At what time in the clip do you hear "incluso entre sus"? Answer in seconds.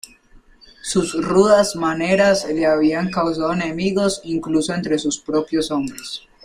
4.23-5.19